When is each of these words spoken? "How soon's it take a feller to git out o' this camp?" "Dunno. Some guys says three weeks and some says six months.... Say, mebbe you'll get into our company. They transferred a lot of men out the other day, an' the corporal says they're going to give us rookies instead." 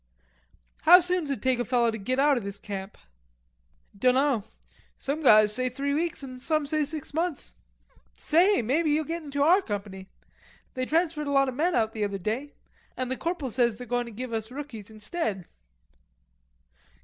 "How 0.81 0.99
soon's 0.99 1.29
it 1.29 1.43
take 1.43 1.59
a 1.59 1.63
feller 1.63 1.91
to 1.91 1.97
git 1.99 2.17
out 2.19 2.35
o' 2.35 2.39
this 2.39 2.57
camp?" 2.57 2.97
"Dunno. 3.95 4.45
Some 4.97 5.21
guys 5.21 5.53
says 5.53 5.73
three 5.75 5.93
weeks 5.93 6.23
and 6.23 6.41
some 6.41 6.65
says 6.65 6.89
six 6.89 7.13
months.... 7.13 7.53
Say, 8.15 8.63
mebbe 8.63 8.87
you'll 8.87 9.03
get 9.05 9.21
into 9.21 9.43
our 9.43 9.61
company. 9.61 10.09
They 10.73 10.87
transferred 10.87 11.27
a 11.27 11.31
lot 11.31 11.49
of 11.49 11.53
men 11.55 11.75
out 11.75 11.93
the 11.93 12.03
other 12.03 12.17
day, 12.17 12.55
an' 12.97 13.09
the 13.09 13.15
corporal 13.15 13.51
says 13.51 13.77
they're 13.77 13.85
going 13.85 14.07
to 14.07 14.11
give 14.11 14.33
us 14.33 14.49
rookies 14.49 14.89
instead." 14.89 15.45